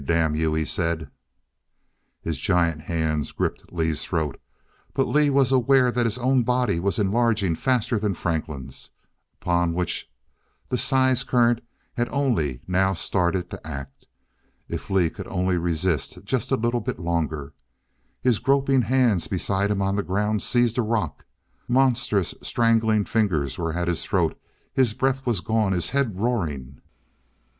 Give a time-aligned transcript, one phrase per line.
[0.03, 1.11] Damn you," he said.
[2.23, 4.41] His giant hands gripped Lee's throat,
[4.95, 8.89] but Lee was aware that his own body was enlarging faster than Franklin's,
[9.39, 10.09] upon which
[10.69, 11.61] the size current
[11.97, 14.07] had only now started to act.
[14.67, 17.53] If Lee could only resist just a little bit longer!
[18.23, 21.25] His groping hands beside him on the ground seized a rock.
[21.67, 24.35] Monstrous strangling fingers were at this throat
[24.73, 26.81] his breath was gone, his head roaring.